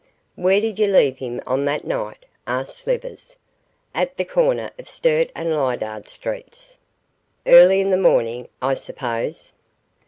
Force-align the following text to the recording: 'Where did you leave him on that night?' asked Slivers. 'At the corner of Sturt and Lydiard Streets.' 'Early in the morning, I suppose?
'Where 0.33 0.59
did 0.59 0.79
you 0.79 0.87
leave 0.87 1.17
him 1.19 1.43
on 1.45 1.65
that 1.65 1.85
night?' 1.85 2.25
asked 2.47 2.75
Slivers. 2.77 3.35
'At 3.93 4.17
the 4.17 4.25
corner 4.25 4.71
of 4.79 4.89
Sturt 4.89 5.29
and 5.35 5.51
Lydiard 5.55 6.07
Streets.' 6.07 6.79
'Early 7.45 7.81
in 7.81 7.91
the 7.91 7.97
morning, 7.97 8.47
I 8.63 8.73
suppose? 8.73 9.53